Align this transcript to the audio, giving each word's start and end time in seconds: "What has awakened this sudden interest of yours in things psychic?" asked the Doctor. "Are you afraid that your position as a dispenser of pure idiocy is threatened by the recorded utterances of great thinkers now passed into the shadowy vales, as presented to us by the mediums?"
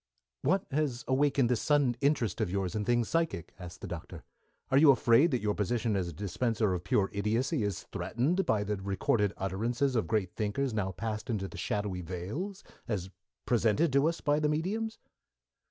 "What 0.41 0.65
has 0.71 1.05
awakened 1.07 1.47
this 1.47 1.61
sudden 1.61 1.95
interest 2.01 2.41
of 2.41 2.49
yours 2.49 2.73
in 2.73 2.85
things 2.85 3.07
psychic?" 3.07 3.53
asked 3.59 3.81
the 3.81 3.87
Doctor. 3.87 4.23
"Are 4.71 4.77
you 4.79 4.89
afraid 4.89 5.29
that 5.29 5.43
your 5.43 5.53
position 5.53 5.95
as 5.95 6.07
a 6.07 6.11
dispenser 6.13 6.73
of 6.73 6.83
pure 6.83 7.11
idiocy 7.13 7.61
is 7.61 7.83
threatened 7.91 8.43
by 8.43 8.63
the 8.63 8.77
recorded 8.77 9.31
utterances 9.37 9.95
of 9.95 10.07
great 10.07 10.33
thinkers 10.33 10.73
now 10.73 10.91
passed 10.91 11.29
into 11.29 11.47
the 11.47 11.55
shadowy 11.55 12.01
vales, 12.01 12.63
as 12.87 13.11
presented 13.45 13.93
to 13.93 14.07
us 14.09 14.21
by 14.21 14.39
the 14.39 14.49
mediums?" 14.49 14.97